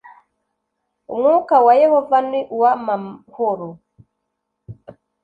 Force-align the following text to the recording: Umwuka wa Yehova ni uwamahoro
Umwuka 1.11 1.55
wa 1.65 1.73
Yehova 1.81 2.17
ni 2.29 2.41
uwamahoro 2.55 3.67